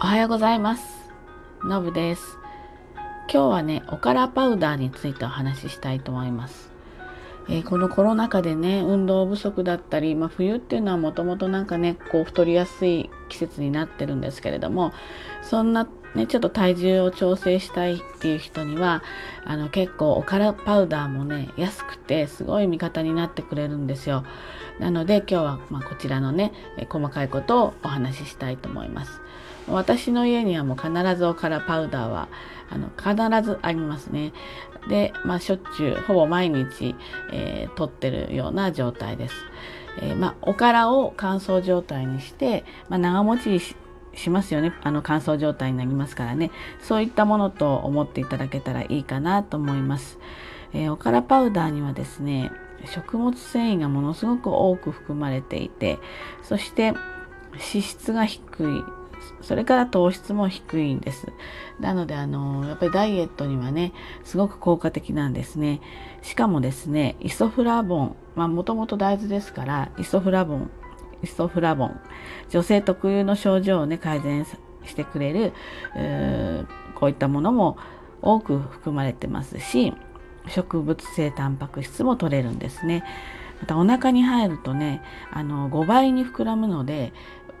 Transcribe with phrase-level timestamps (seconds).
[0.00, 1.10] おはようございます。
[1.64, 2.38] のぶです。
[3.28, 6.70] 今日はね、おからパウダーについてお話ししたいと思います。
[7.48, 14.92] えー、このコロナ禍でね、運動不足だったり、まあ、冬っていうのはもともとなんかね、こう太りやすい季節になってるんですけれども、
[15.42, 19.02] そんなね、ちょっと体重を調整したいっていう人には、
[19.44, 24.24] あの結構おからパウダーもね、安くてすごい味方になってくれるんですよ。
[24.78, 26.52] なので今日はまこちらのね、
[26.88, 29.20] 細かいことをお話ししたいと思います。
[29.68, 32.28] 私の家にはもう必ずおからパウダーは
[32.70, 34.32] あの必ずありますね。
[34.88, 36.94] で、まあ、しょっちゅうほぼ毎日、
[37.32, 39.34] えー、取ってるような状態です。
[40.00, 43.76] えー、まあ、おからを乾燥状態にして、まあ、長持ち
[44.18, 46.50] しますよねあの乾燥状態になりますからね
[46.80, 50.18] そういったものと思っていただけたらいいかなと思います、
[50.72, 52.50] えー、おからパウダーにはですね
[52.86, 55.98] 食物繊維がものすごく多く含まれていて
[56.42, 56.94] そして
[57.54, 58.98] 脂質が低い
[59.40, 61.26] それから糖質も低いんです。
[61.80, 63.92] なので、あの、やっぱりダイエットにはね、
[64.24, 65.80] すごく効果的なんですね。
[66.22, 70.70] しかもですね、イソフラボン、まあもともと大豆ですから、イソフラボン、
[71.22, 72.00] イソフラボン、
[72.50, 74.46] 女性特有の症状をね、改善
[74.84, 75.52] してくれる、
[76.94, 77.76] こういったものも
[78.22, 79.94] 多く含まれてますし、
[80.48, 83.04] 植物性タンパク質も取れるんですね。
[83.60, 85.02] またお腹に入るとね、
[85.32, 87.12] あの5倍に膨らむので、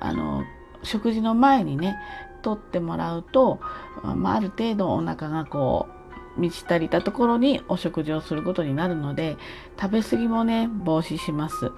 [0.00, 0.44] あの
[0.82, 1.96] 食事の前にね
[2.42, 3.60] 取ってもらうと、
[4.02, 5.88] まあ、ある程度お腹がこ
[6.36, 9.36] う満ち足りたところにお食事をすることになるので
[9.80, 11.72] 食べ過ぎもね防止します。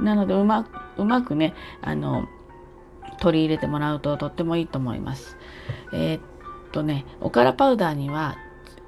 [0.00, 2.28] なのでうまうまくねあの
[3.20, 5.36] 取り入れてもらうととってもいいと思います。
[5.92, 6.20] えー、っ
[6.72, 8.36] とねおからパウダーには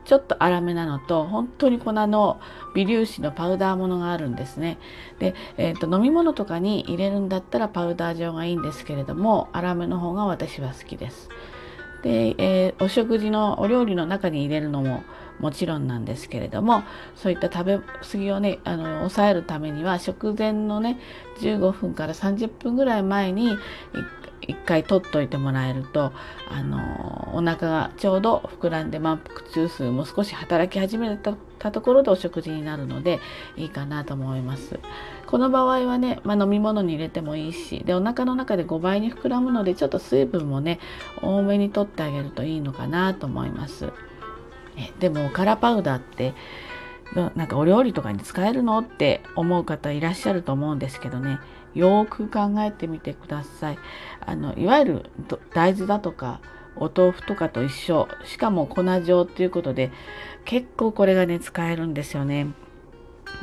[0.04, 2.40] ちょっと粗めなのと本当に粉の
[2.74, 4.78] 微粒子のパウダーものがあるんですね。
[5.18, 11.28] で、えーと、飲み物とかに入れるんだったらパウダー状がいいんですけれども粗めの方が私は好きです。
[12.02, 15.04] で、えー、お食事のお料理の中に入れるのも
[15.42, 20.98] もちろんなんですけれどもそういった食べ過ぎをねあの抑えるためには食前のね
[21.40, 23.58] 15分から30分ぐらい前に
[24.46, 26.12] 一回取っといてもらえると
[26.48, 33.20] あのお腹がちょうど膨らんで満腹中枢も少し働き始めたところでお食事になるので
[33.56, 34.78] いいかなと思います。
[35.26, 40.78] この場合はね、まあ、飲み物に入れてもいいしでお腹の中で5倍に膨らむのでちょっと水分もね
[41.22, 43.92] 多めに取ってあげるといいのかなと思います。
[44.76, 46.34] えでもおからパウダーって
[47.14, 51.38] なんかお料理とかに使えるのって思う方いらっしゃると思うんですけどね
[51.74, 53.78] よく考えてみてください。
[54.24, 55.10] あのいわゆる
[55.54, 56.40] 大豆だとか
[56.76, 59.90] お豆腐とかと一緒しかも粉状っていうことで
[60.44, 62.48] 結構これがね使えるんですよね。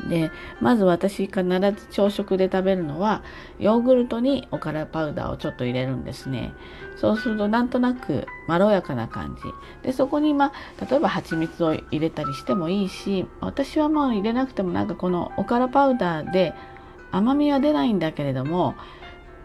[0.07, 3.23] でまず私必ず朝食で食べるのは
[3.59, 6.53] ヨーグルトにおからパウダーをちょっと入れるんですね。
[6.95, 9.87] そうするとなんとなくまろやかな感じ。
[9.87, 16.53] でそこにまあ例えば蜂蜜を入れたりしてもいいし私はもう入れなくてもなんかこのおからパウダーで
[17.11, 18.75] 甘みは出ないんだけれども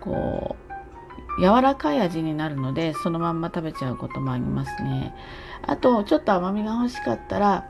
[0.01, 0.57] こ
[1.39, 5.15] う柔らかい味になるのでそのまんま食べちゃうこともありますね。
[5.63, 7.69] あとちょっと甘みが欲しかったら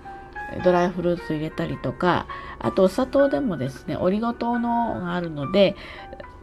[0.63, 2.27] ドライフルーツ入れたりとか
[2.59, 5.77] あとお砂糖でもですねオリゴ糖のがあるので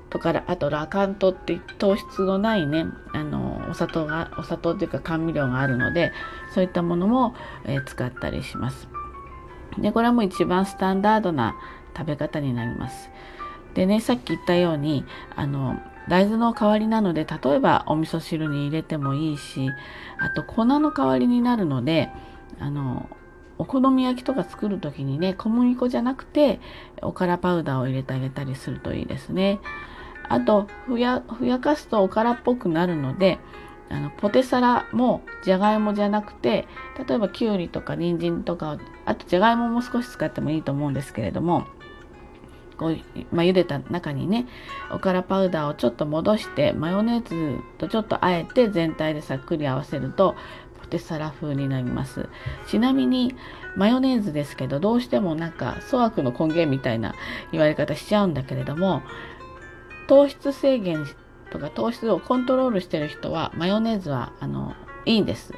[0.09, 6.11] とかあとラカントって糖質のないねあのお砂糖がお砂糖っていうか甘味料があるので
[6.53, 7.33] そういったものも、
[7.65, 8.87] えー、使ったりします。
[9.77, 11.55] でこれはもう一番スタンダードな
[11.95, 13.09] 食べ方になります。
[13.73, 15.79] でねさっき言ったようにあの
[16.09, 19.69] 大豆の代わりなので例えばお味噌汁に入れてもいいし
[20.19, 22.09] あと粉の代わりになるので
[22.59, 23.09] あの
[23.61, 26.59] お好み焼きとか作る時にね小麦粉じゃなくて
[27.03, 29.59] おからパウダーを入れてあげたりするといいですね。
[30.29, 33.37] あとふやふやかすとおからっぽくなるので
[33.91, 36.67] あのポテサラもじゃがいもじゃなくて
[37.07, 41.67] 例えばきゅうりとか人参とかあとじゃがいもも少し使ってもいいと思うんですけれども
[42.77, 42.97] こう、
[43.31, 44.47] まあ、茹でた中にね
[44.91, 50.35] おからパウダーをちょっと戻してマヨネーズとちょっとあえて全体でさっくり合わせると
[50.91, 52.29] テサラ風になります
[52.67, 53.33] ちなみに
[53.75, 57.15] マヨネーズですけどどうしてもなんか粗悪の根源みたいな
[57.51, 59.01] 言われ方しちゃうんだけれども
[60.07, 61.07] 糖質制限
[61.49, 65.53] とか糖質をコントロールしてる人はマヨネーズはあのいいんです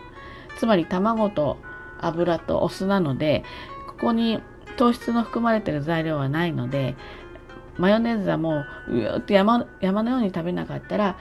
[0.57, 1.57] つまり卵と
[1.99, 3.43] 油とお酢なので
[3.87, 4.39] ここに
[4.77, 6.95] 糖質の含まれてる材料はないので
[7.77, 11.17] マヨネーズはもううーって山山のように食べなかったら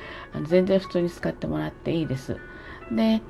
[0.48, 2.36] 全然普通に使ってもらっていいです。
[2.90, 3.22] で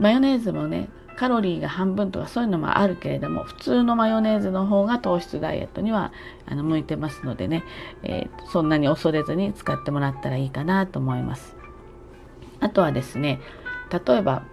[0.00, 6.12] マヨネーズもねカロリーが半分とかそういうのもあるけれども普通のマヨネーズの方が糖質ダイエットには
[6.46, 7.62] あの向いてますのでね、
[8.02, 11.54] えー、そんなに恐れずに使ってもらったらいいかなと思います。
[12.60, 13.40] あとはですね
[14.06, 14.44] 例えば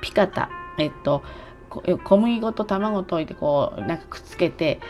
[0.00, 1.22] ピカタえっと
[2.04, 4.80] 小麦粉と卵といてこうなんかくっつけて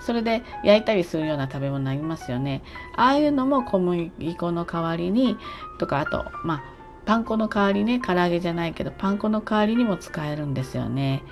[0.00, 2.62] それで焼いたりするような食べ物ありますよね
[2.96, 5.38] ああいうのも小麦粉の代わりに
[5.78, 6.71] とかあとまあ
[7.04, 11.22] パン粉の代わりね唐揚げじゃないけどパン粉の代わりにも使えるんですよね。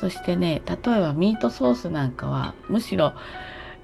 [0.00, 3.14] そしてね例えばミートソースなんかはむしろ、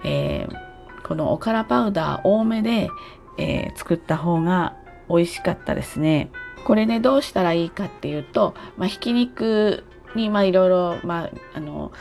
[0.04, 2.90] えー、このおからパウダー多めで、
[3.38, 4.76] えー、作った方が
[5.08, 6.30] 美味しかったですね。
[6.64, 9.84] これねどうしたらいいかっていうと、まあ、ひき肉
[10.14, 11.92] にまあいろいろまああの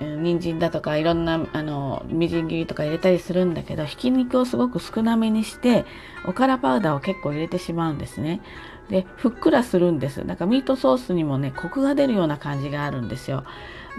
[0.00, 5.86] 人参だとかいろんなあのみじん切りとか入れたりするんだけどひき肉をすごく少なめにして
[6.24, 8.40] おからパウダーを結構入れてしまうんですね。
[8.88, 10.24] でふっくらするんです。
[10.24, 13.44] なんかミートソースにもねコクが出るような感じがあるんですよ。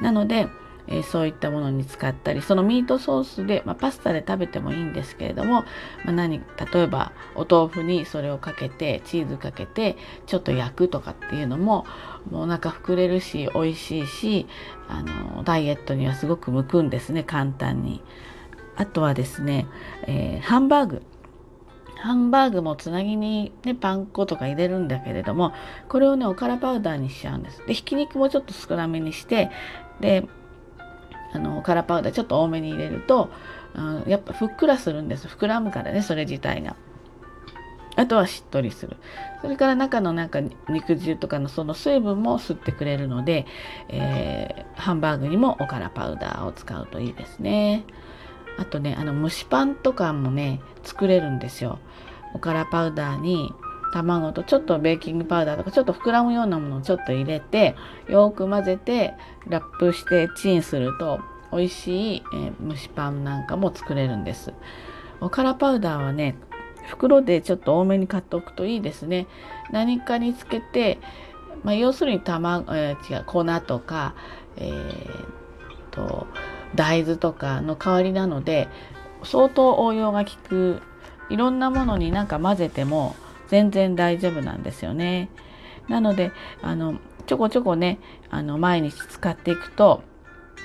[0.02, 0.48] なので
[0.90, 5.62] えー、そういったものに使ったりそのミートソースで、まあ、パスタで食べてもいいんですけれども、
[6.04, 11.86] まあ、何例えばお豆腐にそれをかけてチーズかけてちょっと焼くとかっていうのも
[12.30, 14.48] もうお腹膨れるし美味しいし
[14.88, 18.04] あのダイエットにはすごく向くんですね簡単に。
[18.76, 19.68] あとはですね、
[20.04, 21.02] えー、ハンバーグ
[21.98, 25.52] ハンバーグもつなぎに、ね、パン粉とか入れるんだけれども
[25.90, 27.62] これをねおからパウダーにしちゃうんです。
[27.68, 29.52] でひき肉もちょっと少なめにして
[30.00, 30.26] で
[31.32, 33.30] あのカラーパウダーちょっと多めに入れると
[33.76, 36.76] あやっぱふっくらするんです膨らむからねそれ自体が。
[37.96, 38.96] あとはしっとりする。
[39.42, 40.40] それから中のなんか
[40.70, 43.46] 肉汁とかのその水分も吸ってくれるので、
[43.90, 47.84] えー、ハンバーグにもおからパウダーを使うといいですね。
[48.58, 51.80] あとね、あの蒸しパンとかもね、作れるんですよ。
[52.34, 53.54] おからパウダーに
[53.92, 57.76] 卵とちょっとベーキングパウダーとかちょっと膨らむようなものをちょっと入れて
[58.08, 59.14] よく混ぜて
[59.48, 61.20] ラップしてチンすると
[61.52, 64.54] 美味しい、えー、蒸しパンなんかも作れるんです。
[65.22, 66.36] おからパウダーはね
[66.88, 69.28] 袋でちょっと多めに買っておくといいですね。
[69.72, 71.00] 何かにつけて、
[71.64, 74.16] まあ、要するに卵、えー、違う粉とか、
[74.58, 75.40] えー、
[75.92, 76.28] と
[76.76, 78.68] 大豆とかの代わりなので
[79.24, 80.82] 相当応用が効く
[81.30, 83.16] いろんなものになんか混ぜても
[83.50, 85.30] 全然大丈夫なんですよね。
[85.88, 86.32] なので
[86.62, 88.00] あのちょこちょこね
[88.30, 90.04] あの毎日使っていくと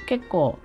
[0.07, 0.59] 結構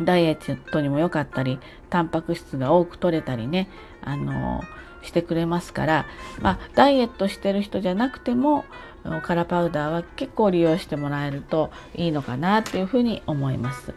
[0.00, 1.58] ダイエットにも良かったり
[1.90, 3.68] タンパク質が多く取れたりね
[4.02, 4.62] あの
[5.02, 6.06] してくれますから、
[6.40, 8.64] まあ、ダイエットしてる人じゃなくても
[9.04, 13.94] おからパウダーは結構利用してもらえるといいのかなっていうふうに思います。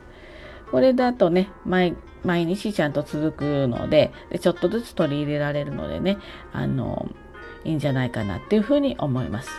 [0.71, 6.17] これだとね毎日ちゃんと続くのででちょっとずつ取り入れられるのでね
[6.51, 7.09] あの
[7.65, 9.49] いいんじゃないかなっていうふうに思います。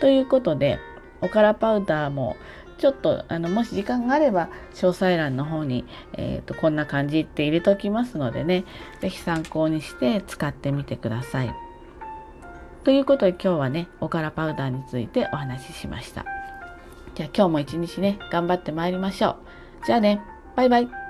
[0.00, 0.78] ということで
[1.20, 2.36] おからパウダーも
[2.78, 8.64] ちょっとあのもし時間があれば詳細欄の方に、えーと、こんな感じって入れておきますのでね
[9.00, 11.54] 是非参考にして使ってみてください。
[12.84, 16.24] ということで今日はねおからパウダーについてお話ししました。
[17.14, 19.30] じゃあ今日も一日ね頑張ってまいりましょ
[19.82, 19.86] う。
[19.86, 20.20] じゃあね
[20.54, 21.05] バイバイ。